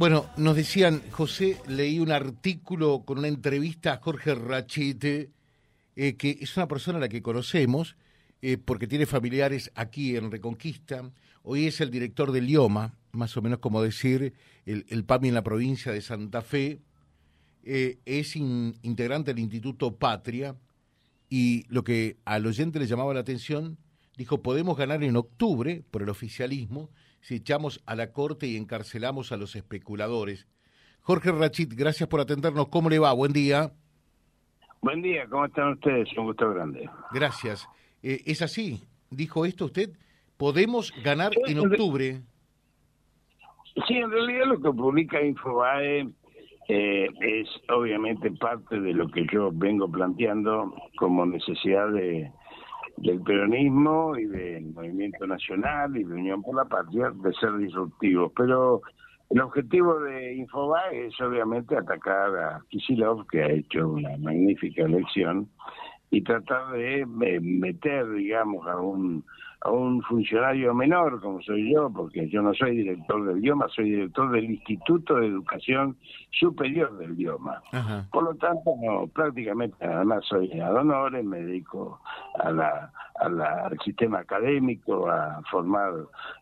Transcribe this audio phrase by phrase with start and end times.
[0.00, 5.30] Bueno, nos decían, José, leí un artículo con una entrevista a Jorge Rachite,
[5.94, 7.96] eh, que es una persona a la que conocemos,
[8.40, 11.02] eh, porque tiene familiares aquí en Reconquista.
[11.42, 14.32] Hoy es el director del IOMA, más o menos como decir
[14.64, 16.80] el, el PAMI en la provincia de Santa Fe.
[17.62, 20.56] Eh, es integrante del Instituto Patria
[21.28, 23.76] y lo que al oyente le llamaba la atención,
[24.16, 26.88] dijo, podemos ganar en octubre por el oficialismo
[27.20, 30.46] si echamos a la corte y encarcelamos a los especuladores.
[31.00, 32.68] Jorge Rachit, gracias por atendernos.
[32.68, 33.12] ¿Cómo le va?
[33.12, 33.72] Buen día.
[34.82, 36.08] Buen día, ¿cómo están ustedes?
[36.16, 36.88] Un gusto grande.
[37.12, 37.68] Gracias.
[38.02, 38.82] Eh, ¿Es así?
[39.10, 39.90] ¿Dijo esto usted?
[40.36, 42.22] ¿Podemos ganar en octubre?
[43.86, 46.08] Sí, en realidad lo que publica Infobae
[46.68, 52.32] eh, es obviamente parte de lo que yo vengo planteando como necesidad de,
[53.00, 58.32] del peronismo y del movimiento nacional y de Unión por la Patria de ser disruptivos.
[58.36, 58.82] Pero
[59.30, 65.48] el objetivo de Infobae es obviamente atacar a Kisilov, que ha hecho una magnífica elección,
[66.10, 69.24] y tratar de meter, digamos, a un
[69.62, 73.90] a un funcionario menor como soy yo, porque yo no soy director del idioma, soy
[73.90, 75.96] director del Instituto de Educación
[76.30, 77.62] Superior del idioma.
[78.10, 82.00] Por lo tanto, no, prácticamente además soy ad honores, me dedico
[82.38, 85.92] a la, a la, al sistema académico, a formar,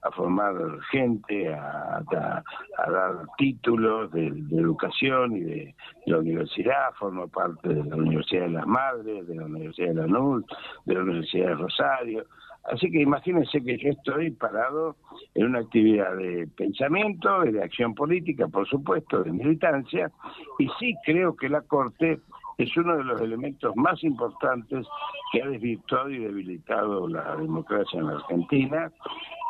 [0.03, 0.55] a formar
[0.91, 5.75] gente, a, a, dar títulos de, educación y de,
[6.07, 10.07] la universidad, formo parte de la Universidad de las Madres, de la Universidad de la
[10.07, 10.45] NUL,
[10.87, 12.25] de la Universidad de Rosario.
[12.73, 14.97] Así que imagínense que yo estoy parado
[15.35, 20.11] en una actividad de pensamiento, de acción política, por supuesto, de militancia,
[20.59, 22.21] y sí creo que la Corte
[22.59, 24.87] es uno de los elementos más importantes
[25.33, 28.93] que ha desvirtuado y debilitado la democracia en la Argentina.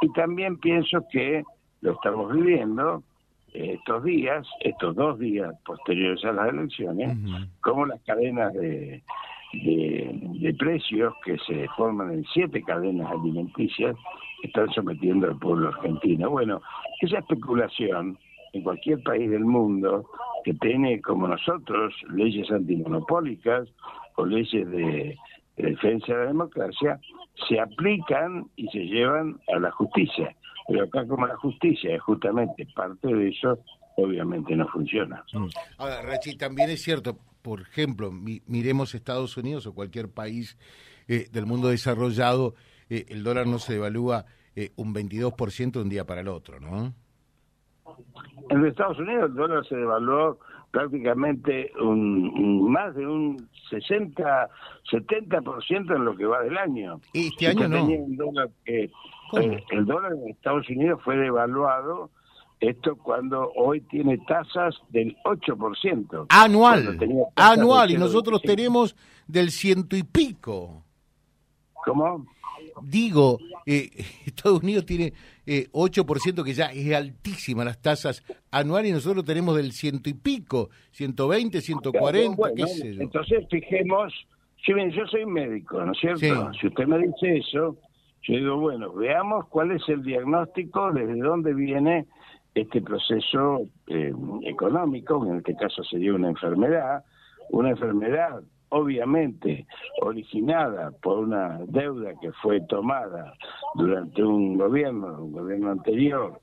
[0.02, 1.42] Y también pienso que
[1.80, 3.02] lo estamos viviendo
[3.54, 7.16] estos días, estos dos días posteriores a las elecciones,
[7.62, 9.02] como las cadenas de
[9.52, 13.96] de, precios que se forman en siete cadenas alimenticias
[14.42, 16.30] están sometiendo al pueblo argentino.
[16.30, 16.60] Bueno,
[17.00, 18.18] esa especulación
[18.52, 20.06] en cualquier país del mundo
[20.44, 23.68] que tiene como nosotros leyes antimonopólicas
[24.16, 25.16] o leyes de,
[25.56, 27.00] defensa de la democracia,
[27.48, 30.34] se aplican y se llevan a la justicia.
[30.68, 33.58] Pero acá como la justicia es justamente parte de eso,
[33.98, 35.24] obviamente no funciona.
[35.32, 35.46] Mm.
[35.78, 40.56] Ahora, Rachi, también es cierto, por ejemplo, miremos Estados Unidos o cualquier país
[41.08, 42.54] eh, del mundo desarrollado,
[42.90, 46.60] eh, el dólar no se devalúa eh, un 22% de un día para el otro,
[46.60, 46.94] ¿no?
[48.50, 50.38] En Estados Unidos el dólar se devaluó
[50.70, 54.50] prácticamente un, más de un 60,
[54.90, 57.00] 70% en lo que va del año.
[57.12, 57.88] ¿Y este año no?
[58.64, 62.10] el dólar en Estados Unidos fue devaluado
[62.60, 66.26] esto cuando hoy tiene tasas del 8%.
[66.28, 66.98] Anual.
[67.36, 67.90] Anual.
[67.90, 68.96] Y nosotros tenemos
[69.26, 70.84] del ciento y pico.
[71.84, 72.26] ¿Cómo?
[72.82, 73.90] Digo, eh,
[74.26, 75.12] Estados Unidos tiene
[75.46, 80.14] eh, 8%, que ya es altísima las tasas anuales, y nosotros tenemos del ciento y
[80.14, 83.02] pico, 120, 140, qué sé yo.
[83.02, 84.12] Entonces, fijemos,
[84.64, 86.52] si bien yo soy médico, ¿no es cierto?
[86.60, 87.76] Si usted me dice eso,
[88.22, 92.06] yo digo, bueno, veamos cuál es el diagnóstico, desde dónde viene
[92.60, 94.12] este proceso eh,
[94.44, 97.04] económico, en este caso sería una enfermedad,
[97.50, 99.66] una enfermedad obviamente
[100.02, 103.34] originada por una deuda que fue tomada
[103.74, 106.40] durante un gobierno, un gobierno anterior,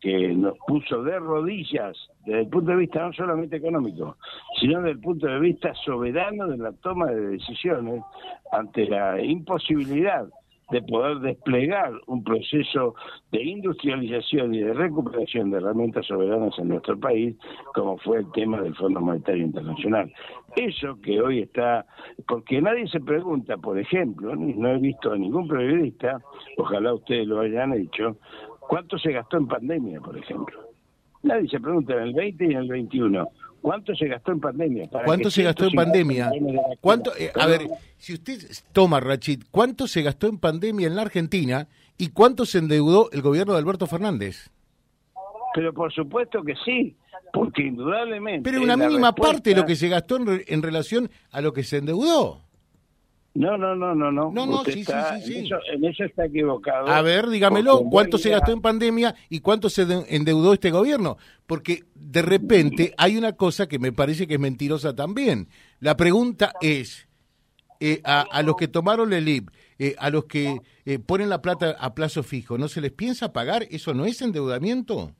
[0.00, 4.16] que nos puso de rodillas desde el punto de vista no solamente económico,
[4.60, 8.02] sino desde el punto de vista soberano de la toma de decisiones
[8.52, 10.28] ante la imposibilidad
[10.70, 12.94] de poder desplegar un proceso
[13.30, 17.36] de industrialización y de recuperación de herramientas soberanas en nuestro país,
[17.74, 20.12] como fue el tema del Fondo Monetario Internacional.
[20.56, 21.86] Eso que hoy está,
[22.26, 26.20] porque nadie se pregunta, por ejemplo, no he visto a ningún periodista,
[26.56, 28.16] ojalá ustedes lo hayan hecho,
[28.60, 30.60] cuánto se gastó en pandemia, por ejemplo.
[31.22, 33.28] Nadie se pregunta en el 20 y en el 21
[33.60, 34.88] ¿Cuánto se gastó en pandemia?
[35.04, 36.30] ¿Cuánto se gastó en pandemia?
[36.80, 37.62] ¿Cuánto, eh, a ver,
[37.98, 38.40] si usted
[38.72, 41.66] toma, Rachid, ¿cuánto se gastó en pandemia en la Argentina
[41.98, 44.50] y cuánto se endeudó el gobierno de Alberto Fernández?
[45.54, 46.96] Pero por supuesto que sí,
[47.32, 48.48] porque indudablemente...
[48.48, 51.64] Pero una mínima parte de lo que se gastó en, en relación a lo que
[51.64, 52.45] se endeudó.
[53.36, 54.32] No, no, no, no, no.
[54.32, 54.92] No, no, sí, sí,
[55.24, 56.88] sí, En eso, está equivocado.
[56.88, 61.18] A ver, dígamelo, ¿cuánto se gastó en pandemia y cuánto se endeudó este gobierno?
[61.46, 65.48] Porque de repente hay una cosa que me parece que es mentirosa también.
[65.80, 67.06] La pregunta es,
[67.78, 70.56] eh, a, los que tomaron el IB, eh, a los que
[70.86, 73.64] eh, ponen la plata a plazo fijo, ¿no se les piensa pagar?
[73.70, 75.12] ¿Eso no es endeudamiento?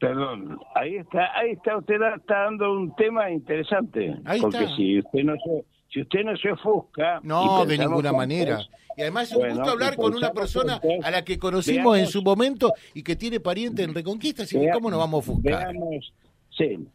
[0.00, 4.16] Perdón, ahí está, ahí está, usted está dando un tema interesante.
[4.24, 4.76] Ahí porque está.
[4.76, 7.20] si usted no se, si usted no se ofusca.
[7.22, 8.60] No, de ninguna manera.
[8.96, 12.22] Y además es un gusto hablar con una persona a la que conocimos en su
[12.22, 15.72] momento y que tiene pariente en Reconquista, así que ¿cómo nos vamos a ofuscar?
[15.72, 16.12] Veamos,
[16.56, 16.88] sí,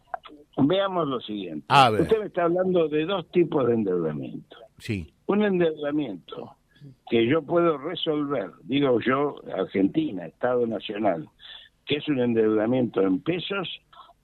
[0.58, 1.66] veamos lo siguiente.
[1.70, 2.02] A ver.
[2.02, 4.58] Usted me está hablando de dos tipos de endeudamiento.
[4.80, 6.56] Sí, Un endeudamiento
[7.08, 11.30] que yo puedo resolver, digo yo, Argentina, Estado Nacional,
[11.86, 13.70] que es un endeudamiento en pesos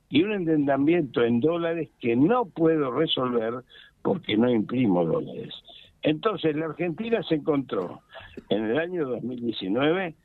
[0.10, 3.64] y un endeudamiento en dólares que no puedo resolver
[4.02, 5.54] porque no imprimo dólares.
[6.04, 8.02] Entonces, la Argentina se encontró
[8.50, 10.16] en el año 2019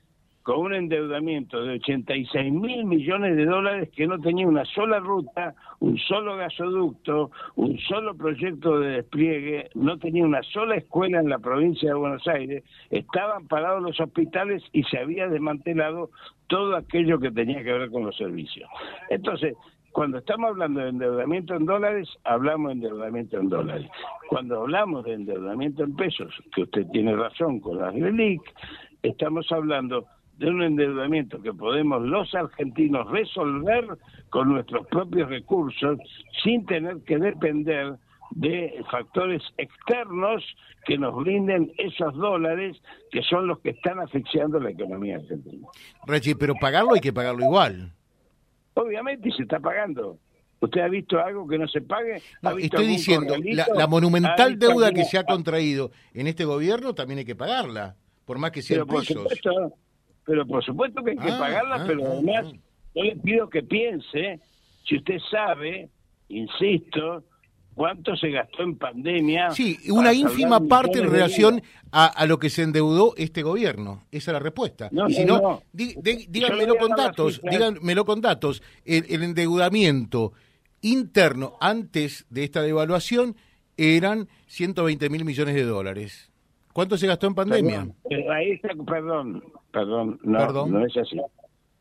[0.43, 5.55] con un endeudamiento de 86 mil millones de dólares que no tenía una sola ruta,
[5.79, 11.39] un solo gasoducto, un solo proyecto de despliegue, no tenía una sola escuela en la
[11.39, 16.09] provincia de Buenos Aires, estaban parados los hospitales y se había desmantelado
[16.47, 18.69] todo aquello que tenía que ver con los servicios.
[19.09, 19.55] Entonces,
[19.93, 23.89] cuando estamos hablando de endeudamiento en dólares, hablamos de endeudamiento en dólares.
[24.27, 28.41] Cuando hablamos de endeudamiento en pesos, que usted tiene razón con las LELIC,
[29.03, 30.07] estamos hablando
[30.39, 33.85] de un endeudamiento que podemos los argentinos resolver
[34.31, 35.99] con nuestros propios recursos
[36.43, 37.93] sin tener que depender
[38.31, 40.43] de factores externos
[40.87, 42.81] que nos brinden esos dólares
[43.11, 45.67] que son los que están asfixiando la economía argentina.
[46.07, 47.91] Rechi, pero pagarlo hay que pagarlo igual.
[48.75, 50.17] Obviamente se está pagando.
[50.59, 52.21] ¿Usted ha visto algo que no se pague?
[52.41, 53.35] ¿Ha No, visto estoy diciendo,
[53.75, 58.37] la, monumental deuda que se ha contraído en este gobierno también hay que pagarla, por
[58.39, 59.17] más que sea pero por pesos.
[59.23, 59.73] supuesto,
[60.25, 62.57] pero por supuesto que hay que Ah, pagarla, ah, pero ah, además ah.
[62.95, 64.39] yo le pido que piense,
[64.87, 65.89] si usted sabe,
[66.29, 67.23] insisto,
[67.75, 69.51] cuánto se gastó en pandemia.
[69.51, 71.61] Sí, una ínfima parte en relación
[71.91, 74.03] a, a lo que se endeudó este gobierno.
[74.11, 74.89] Esa es la respuesta.
[74.91, 78.61] No, y si no, no, díganmelo con datos, díganmelo con datos.
[78.85, 80.33] El, el endeudamiento
[80.81, 83.35] interno antes de esta devaluación
[83.77, 86.31] eran 120 mil millones de dólares.
[86.73, 87.87] ¿Cuánto se gastó en pandemia?
[88.09, 90.71] Perdón, ahí está, perdón, perdón, no, Perdón.
[90.71, 91.17] no es así.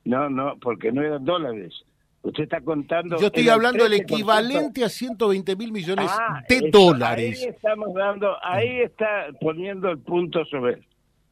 [0.05, 1.73] No, no, porque no eran dólares.
[2.22, 3.19] Usted está contando.
[3.19, 4.02] Yo estoy hablando del 13%.
[4.02, 7.42] equivalente a 120 mil millones Ah, de eso, dólares.
[7.42, 10.82] Ahí estamos dando, ahí está poniendo el punto sobre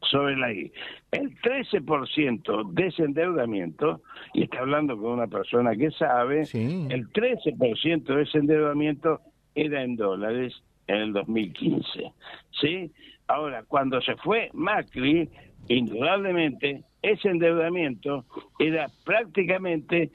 [0.02, 0.72] sobre la I.
[1.12, 4.00] El 13% de ese endeudamiento,
[4.32, 6.86] y está hablando con una persona que sabe, Sí.
[6.90, 9.20] el 13% de ese endeudamiento
[9.54, 10.54] era en dólares
[10.86, 12.12] en el 2015.
[12.60, 12.90] ¿Sí?
[13.28, 15.28] Ahora, cuando se fue Macri,
[15.68, 18.24] indudablemente, ese endeudamiento
[18.58, 20.10] era prácticamente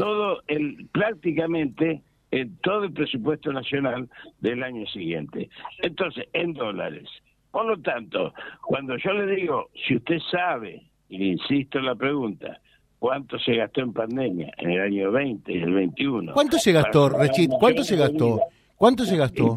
[0.00, 4.08] todo el, prácticamente en todo el presupuesto nacional
[4.40, 5.50] del año siguiente.
[5.82, 7.08] Entonces, en dólares.
[7.50, 8.32] Por lo tanto,
[8.62, 12.60] cuando yo le digo, si usted sabe, y le insisto en la pregunta,
[12.98, 16.32] ¿cuánto se gastó en pandemia en el año 20 y el 21?
[16.32, 17.50] ¿Cuánto se gastó, Rechit?
[17.58, 18.40] ¿Cuánto se gastó?
[18.76, 19.56] ¿Cuánto se gastó?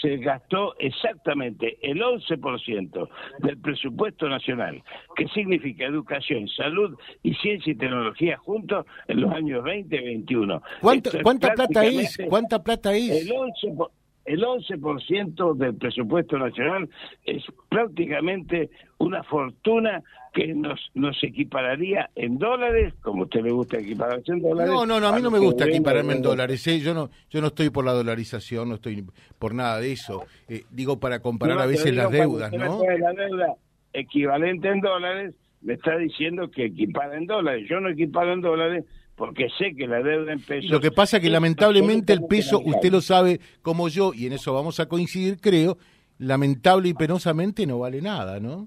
[0.00, 3.08] Se gastó exactamente el 11%
[3.40, 4.82] del presupuesto nacional,
[5.16, 10.62] que significa educación, salud y ciencia y tecnología juntos en los años 20 y 21.
[10.80, 12.18] ¿Cuánta, es cuánta plata es?
[12.28, 13.26] ¿Cuánta plata es?
[13.26, 13.90] El 11%, por-
[14.30, 16.88] el 11% del presupuesto nacional
[17.24, 23.78] es prácticamente una fortuna que nos, nos equipararía en dólares, como a usted le gusta
[23.78, 24.72] equipararse en dólares.
[24.72, 26.64] No, no, no, a mí no me gusta equipararme en dólares.
[26.68, 26.78] ¿eh?
[26.78, 29.04] Yo no yo no estoy por la dolarización, no estoy
[29.38, 30.24] por nada de eso.
[30.48, 32.80] Eh, digo para comparar No, a veces las deudas, ¿no?
[32.84, 33.56] La deuda
[33.92, 37.66] equivalente en dólares, me está diciendo que equipara en dólares.
[37.68, 38.84] Yo no equiparo en dólares
[39.20, 40.70] porque sé que la deuda en pesos...
[40.70, 44.32] Lo que pasa es que lamentablemente el peso, usted lo sabe como yo, y en
[44.32, 45.76] eso vamos a coincidir, creo,
[46.16, 48.66] lamentable y penosamente no vale nada, ¿no?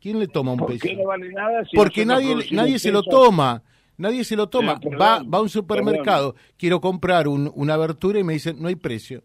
[0.00, 0.86] ¿Quién le toma un ¿Por peso?
[0.88, 1.62] qué no vale nada?
[1.66, 3.62] si Porque nadie, nadie se lo toma.
[3.98, 4.80] Nadie se lo toma.
[4.98, 8.76] Va, va a un supermercado, quiero comprar un- una abertura y me dicen, no hay
[8.76, 9.22] precio.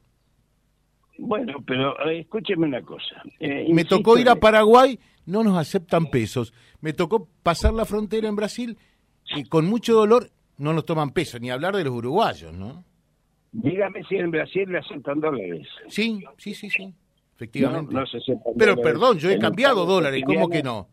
[1.17, 3.21] Bueno, pero eh, escúcheme una cosa.
[3.39, 6.53] Eh, Me tocó ir a Paraguay, no nos aceptan pesos.
[6.81, 8.77] Me tocó pasar la frontera en Brasil
[9.35, 12.83] y con mucho dolor no nos toman pesos, ni hablar de los uruguayos, ¿no?
[13.51, 15.67] Dígame si en Brasil le aceptan dólares.
[15.87, 16.93] Sí, sí, sí, sí,
[17.35, 17.91] efectivamente.
[17.93, 18.91] No, no se aceptan Pero dólares.
[18.93, 20.87] perdón, yo he En cambiado dólares, ¿cómo que no?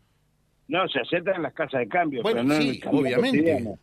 [0.68, 3.38] No, se aceptan en las casas de cambio, Bueno, pero no en sí, el obviamente.
[3.38, 3.78] cotidiano.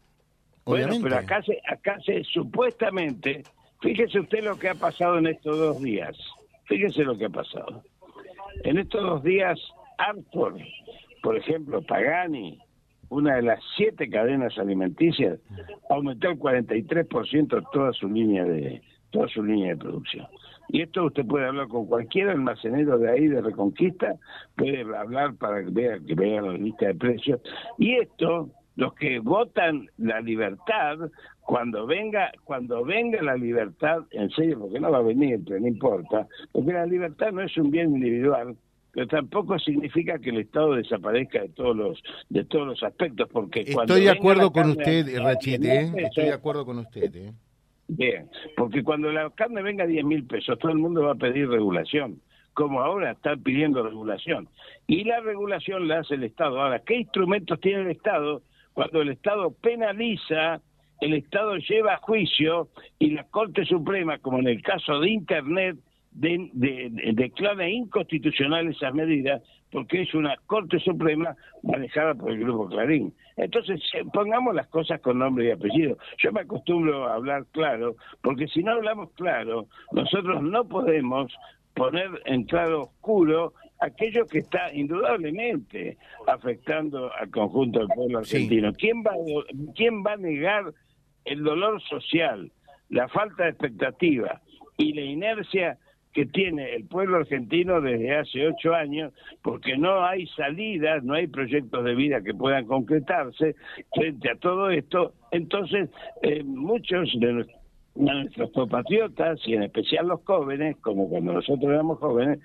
[0.66, 1.04] Bueno, Obviamente.
[1.04, 3.44] pero acá se, acá se supuestamente,
[3.82, 6.18] fíjese usted lo que ha pasado en estos dos días.
[6.66, 7.84] Fíjese lo que ha pasado.
[8.64, 9.60] En estos dos días,
[9.98, 10.58] Arthur,
[11.22, 12.58] por ejemplo, Pagani,
[13.14, 15.40] una de las siete cadenas alimenticias,
[15.90, 20.28] aumentó el 43% toda su línea de toda su línea de producción.
[20.70, 24.16] Y esto usted puede hablar con cualquier almacenero de ahí de Reconquista,
[24.56, 27.40] puede hablar para que vea, que vea la lista de precios.
[27.78, 30.98] Y esto los que votan la libertad,
[31.42, 35.68] cuando venga, cuando venga la libertad, en serio, porque no va a venir, pero no
[35.68, 38.56] importa, porque la libertad no es un bien individual,
[38.94, 43.62] pero tampoco significa que el Estado desaparezca de todos los de todos los aspectos, porque
[43.62, 45.94] estoy de acuerdo con usted, Rachite, ¿eh?
[45.98, 47.16] estoy de acuerdo con usted.
[47.16, 47.34] ¿eh?
[47.88, 51.16] Bien, porque cuando la carne venga a 10 mil pesos, todo el mundo va a
[51.16, 52.22] pedir regulación
[52.54, 54.48] como ahora están pidiendo regulación.
[54.86, 56.62] Y la regulación la hace el Estado.
[56.62, 60.62] Ahora, ¿qué instrumentos tiene el Estado cuando el Estado penaliza,
[61.02, 62.70] el Estado lleva a juicio
[63.00, 65.78] y la Corte Suprema, como en el caso de Internet,
[66.14, 69.42] declara inconstitucional esas medidas
[69.72, 73.14] porque es una Corte Suprema manejada por el Grupo Clarín.
[73.36, 73.82] Entonces,
[74.14, 75.98] pongamos las cosas con nombre y apellido.
[76.20, 81.34] Yo me acostumbro a hablar claro, porque si no hablamos claro, nosotros no podemos
[81.74, 88.72] poner en claro oscuro aquello que está indudablemente afectando al conjunto del pueblo argentino.
[88.74, 89.14] ¿Quién, va,
[89.76, 90.72] ¿Quién va a negar
[91.26, 92.52] el dolor social,
[92.90, 94.42] la falta de expectativa
[94.78, 95.80] y la inercia
[96.14, 101.28] que tiene el pueblo argentino desde hace ocho años, porque no hay salidas, no hay
[101.28, 103.56] proyectos de vida que puedan concretarse
[103.94, 105.14] frente a todo esto.
[105.32, 105.90] Entonces,
[106.22, 107.46] eh, muchos de
[107.96, 112.40] nuestros compatriotas y en especial los jóvenes, como cuando nosotros éramos jóvenes,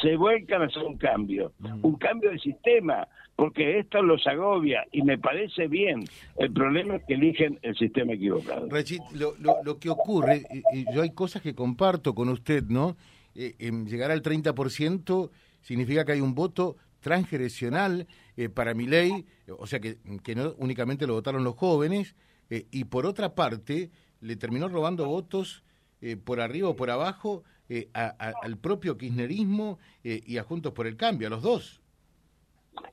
[0.00, 1.84] se vuelcan a hacer un cambio, mm.
[1.84, 6.04] un cambio de sistema, porque esto los agobia y me parece bien.
[6.36, 8.68] El problema es que eligen el sistema equivocado.
[9.14, 10.42] lo, lo, que ocurre,
[10.72, 12.96] y, yo hay cosas que comparto con usted, ¿no?
[13.34, 13.54] Eh,
[13.86, 15.30] llegar al 30%
[15.62, 18.06] significa que hay un voto transgeneracional
[18.36, 19.26] eh, para mi ley,
[19.58, 22.14] o sea que, que no únicamente lo votaron los jóvenes,
[22.50, 23.90] eh, y por otra parte,
[24.22, 25.62] le terminó robando votos
[26.00, 30.86] eh, por arriba o por abajo eh, al propio kirchnerismo eh, y a Juntos por
[30.86, 31.82] el Cambio, a los dos.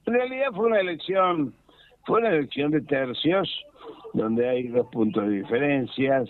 [0.05, 1.53] En realidad fue una elección,
[2.05, 3.49] fue una elección de tercios,
[4.13, 6.29] donde hay dos puntos de diferencias,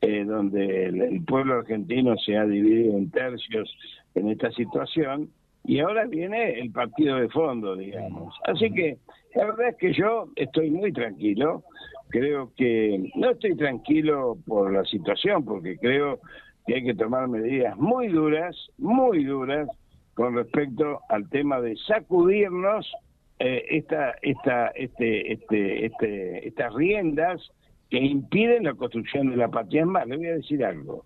[0.00, 3.70] donde el, pueblo argentino se ha dividido en tercios
[4.14, 5.30] en esta situación,
[5.64, 8.34] y ahora viene el partido de fondo, digamos.
[8.44, 8.98] Así que
[9.34, 11.62] la verdad es que yo estoy muy tranquilo,
[12.08, 16.20] creo que no estoy tranquilo por la situación, porque creo
[16.66, 19.68] que hay que tomar medidas muy duras, muy duras,
[20.14, 22.90] con respecto al tema de sacudirnos
[23.38, 27.40] eh, esta, esta, este, este, este, estas riendas
[27.88, 29.80] que impiden la construcción de la patria.
[29.80, 31.04] Es más, le voy a decir algo.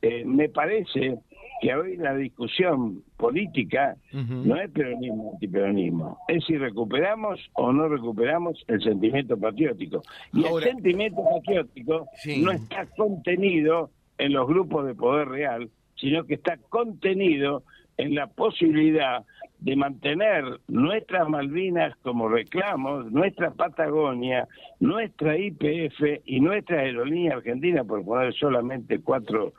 [0.00, 1.18] Eh, me parece
[1.62, 8.64] que hoy la discusión política no es peronismo antiperonismo, es si recuperamos o no recuperamos
[8.66, 10.02] el sentimiento patriótico.
[10.32, 16.34] Y el sentimiento patriótico no está contenido en los grupos de poder real, sino que
[16.34, 17.62] está contenido
[17.96, 19.24] en la posibilidad
[19.62, 24.48] de mantener nuestras Malvinas como reclamos, nuestra Patagonia,
[24.80, 29.52] nuestra IPF y nuestra aerolínea argentina, por poner solamente cuatro,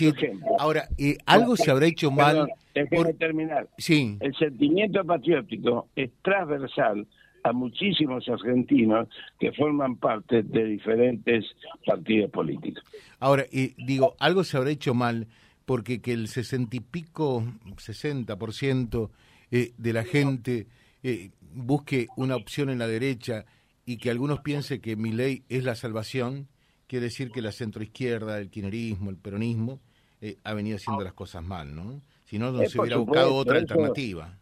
[0.00, 0.50] ejemplos.
[0.60, 2.48] Ahora, eh, algo se habrá hecho mal.
[2.72, 3.66] Déjeme terminar.
[3.78, 4.16] Sí.
[4.20, 7.04] El sentimiento patriótico es transversal
[7.42, 9.08] a muchísimos argentinos
[9.40, 11.44] que forman parte de diferentes
[11.84, 12.84] partidos políticos.
[13.18, 15.26] Ahora, y digo, algo se habrá hecho mal
[15.64, 17.44] porque que el sesenta y pico,
[17.76, 19.10] sesenta por ciento
[19.50, 20.66] eh, de la gente
[21.02, 23.44] eh, busque una opción en la derecha
[23.86, 26.48] y que algunos piensen que mi ley es la salvación,
[26.86, 29.80] quiere decir que la centroizquierda, el kirchnerismo, el peronismo,
[30.20, 32.02] eh, ha venido haciendo las cosas mal, ¿no?
[32.24, 34.38] Si no, no se hubiera buscado otra alternativa.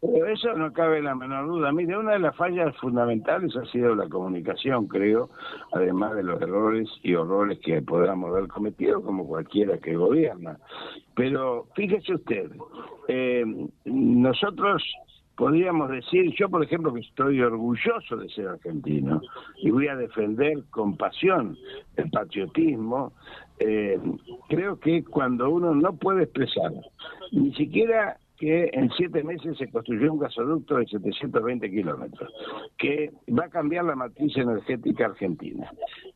[0.00, 1.72] Pero eso no cabe la menor duda.
[1.72, 5.28] Mire, una de las fallas fundamentales ha sido la comunicación, creo,
[5.72, 10.58] además de los errores y horrores que podamos haber cometido, como cualquiera que gobierna.
[11.14, 12.50] Pero fíjese usted,
[13.08, 13.44] eh,
[13.84, 14.82] nosotros
[15.40, 19.22] podríamos decir, yo por ejemplo que estoy orgulloso de ser argentino
[19.56, 21.56] y voy a defender con pasión
[21.96, 23.14] el patriotismo,
[23.58, 23.98] eh,
[24.50, 26.72] creo que cuando uno no puede expresar
[27.32, 32.32] ni siquiera que en siete meses se construyó un gasoducto de 720 kilómetros,
[32.78, 35.70] que va a cambiar la matriz energética argentina,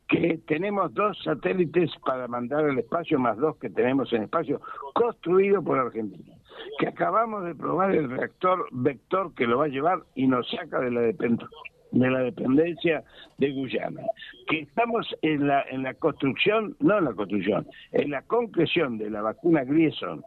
[0.09, 4.59] que tenemos dos satélites para mandar al espacio, más dos que tenemos en espacio,
[4.95, 6.35] construido por Argentina,
[6.79, 10.79] que acabamos de probar el reactor vector que lo va a llevar y nos saca
[10.79, 11.47] de la dependencia
[11.91, 13.03] de la dependencia
[13.37, 14.01] de Guyana,
[14.49, 19.11] que estamos en la en la construcción, no en la construcción, en la concreción de
[19.11, 20.21] la vacuna Grierson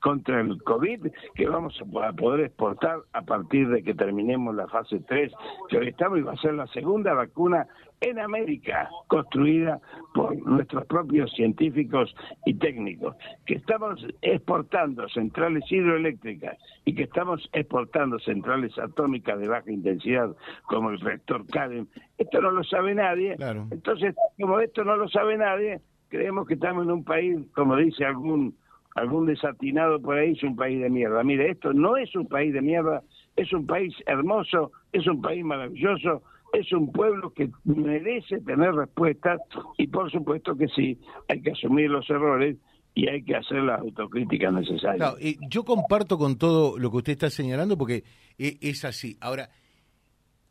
[0.00, 5.00] contra el COVID que vamos a poder exportar a partir de que terminemos la fase
[5.00, 5.32] 3
[5.68, 7.66] que hoy estamos y va a ser la segunda vacuna
[8.00, 9.80] en América, construida
[10.12, 12.14] por nuestros propios científicos
[12.44, 13.16] y técnicos,
[13.46, 20.90] que estamos exportando centrales hidroeléctricas y que estamos exportando centrales atómicas de baja intensidad como
[20.90, 21.86] el reactor CADEM.
[22.18, 23.36] Esto no lo sabe nadie.
[23.70, 28.04] Entonces, como esto no lo sabe nadie, creemos que estamos en un país, como dice
[28.04, 28.54] algún
[28.94, 31.22] algún desatinado por ahí, es un país de mierda.
[31.24, 33.02] Mire, esto no es un país de mierda,
[33.36, 36.22] es un país hermoso, es un país maravilloso,
[36.52, 39.40] es un pueblo que merece tener respuestas
[39.76, 40.98] y por supuesto que sí,
[41.28, 42.56] hay que asumir los errores
[42.94, 45.16] y hay que hacer las autocríticas necesarias.
[45.48, 48.04] yo comparto con todo lo que usted está señalando porque
[48.38, 49.16] eh, es así.
[49.20, 49.50] Ahora,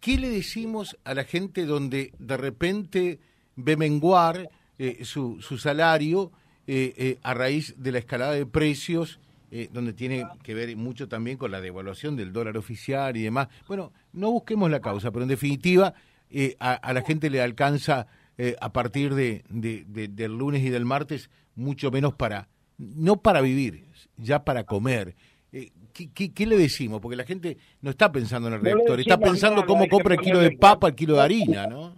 [0.01, 3.19] ¿qué le decimos a la gente donde de repente
[3.55, 6.31] ve menguar eh, su, su salario
[6.67, 9.19] eh, a raíz de la escalada de precios?
[9.55, 13.49] Eh, donde tiene que ver mucho también con la devaluación del dólar oficial y demás.
[13.67, 15.93] Bueno, no busquemos la causa, pero en definitiva
[16.31, 18.07] eh, a, la gente le alcanza
[18.39, 22.47] eh, a partir de, del lunes y del martes mucho menos para,
[22.79, 23.85] no para vivir,
[24.17, 25.13] ya para comer.
[25.51, 26.99] ¿qué, le decimos?
[26.99, 30.39] Porque la gente no está pensando en el reactor, está pensando cómo compra el kilo
[30.39, 31.93] de papa, el kilo de harina, ¿no?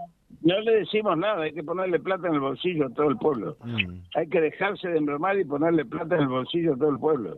[0.45, 3.57] No le decimos nada, hay que ponerle plata en el bolsillo a todo el pueblo.
[3.63, 4.01] Mm.
[4.13, 7.37] Hay que dejarse de embromar y ponerle plata en el bolsillo a todo el pueblo.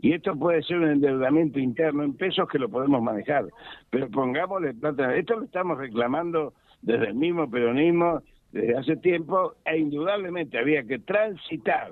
[0.00, 3.44] Y esto puede ser un endeudamiento interno en pesos que lo podemos manejar.
[3.90, 5.14] Pero pongámosle plata.
[5.14, 11.00] Esto lo estamos reclamando desde el mismo peronismo desde hace tiempo e indudablemente había que
[11.00, 11.90] transitar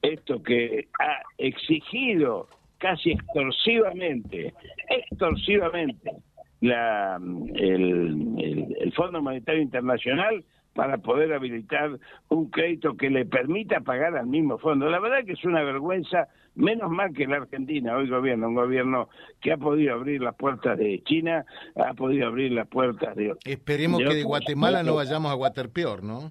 [0.00, 2.46] esto que ha exigido
[2.78, 4.54] casi extorsivamente,
[4.88, 6.12] extorsivamente
[6.60, 7.20] la,
[7.54, 11.98] el, el, Fondo Monetario Internacional para poder habilitar
[12.28, 14.88] un crédito que le permita pagar al mismo fondo.
[14.88, 19.08] La verdad que es una vergüenza, menos mal que la Argentina hoy gobierna, un gobierno
[19.40, 21.44] que ha podido abrir las puertas de China,
[21.76, 23.34] ha podido abrir las puertas de...
[23.44, 26.30] Esperemos que de Guatemala no vayamos a Guaterpeor, ¿no?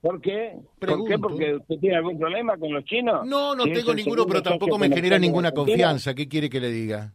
[0.00, 0.56] ¿Por qué?
[0.78, 1.18] ¿Por qué?
[1.18, 3.26] ¿Porque usted tiene algún problema con los chinos?
[3.26, 6.14] No, no tengo ninguno, pero tampoco me genera ninguna confianza.
[6.14, 7.12] ¿Qué quiere que le diga?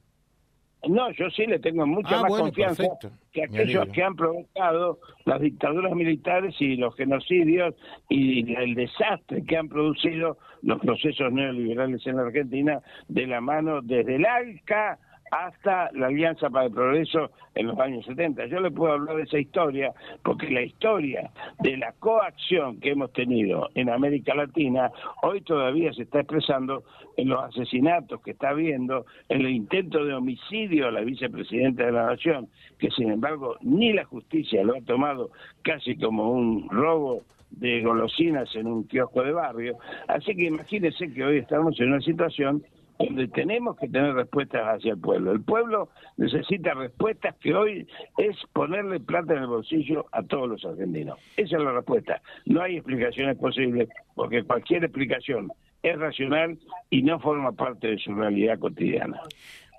[0.88, 2.84] No, yo sí le tengo mucha ah, más confianza
[3.32, 7.76] que aquellos que han provocado las dictaduras militares y los genocidios
[8.10, 13.82] y el desastre que han producido los procesos neoliberales en la Argentina de la mano
[13.82, 14.98] desde el ALCA
[15.32, 18.46] hasta la Alianza para el Progreso en los años 70.
[18.48, 23.12] Yo le puedo hablar de esa historia porque la historia de la coacción que hemos
[23.14, 24.92] tenido en América Latina
[25.24, 26.84] hoy todavía se está expresando
[27.18, 31.92] en los asesinatos que está habiendo, en el intento de homicidio a la vicepresidenta de
[31.94, 35.32] la Nación, que sin embargo ni la justicia lo ha tomado
[35.64, 39.78] casi como un robo de golosinas en un kiosco de barrio.
[40.08, 42.64] Así que imagínense que hoy estamos en una situación
[43.00, 45.32] donde tenemos que tener respuestas hacia el pueblo.
[45.32, 50.66] El pueblo necesita respuestas que hoy es ponerle plata en el bolsillo a todos los
[50.66, 51.20] argentinos.
[51.38, 52.22] Esa es la respuesta.
[52.46, 55.52] No hay explicaciones posibles porque cualquier explicación
[55.84, 59.22] es racional y no forma parte de su realidad cotidiana.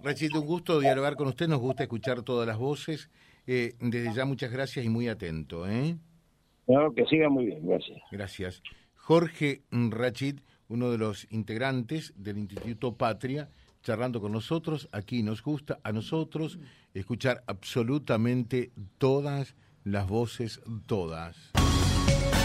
[0.02, 3.08] Rachito, un gusto dialogar con usted, nos gusta escuchar todas las voces.
[3.46, 5.68] Eh, desde ya muchas gracias y muy atento.
[5.68, 5.96] ¿eh?
[6.66, 7.98] No, que siga muy bien, gracias.
[8.10, 8.62] Gracias.
[8.96, 10.40] Jorge Rachid
[10.72, 13.50] uno de los integrantes del Instituto Patria,
[13.82, 14.88] charlando con nosotros.
[14.90, 16.58] Aquí nos gusta a nosotros
[16.94, 19.54] escuchar absolutamente todas
[19.84, 21.52] las voces, todas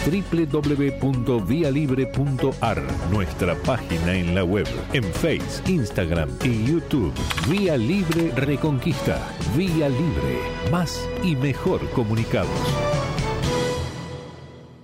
[0.07, 7.13] www.vialibre.ar, nuestra página en la web, en Face, Instagram y YouTube.
[7.49, 9.19] Vía Libre Reconquista.
[9.55, 10.39] Vía Libre.
[10.71, 12.87] Más y mejor comunicados.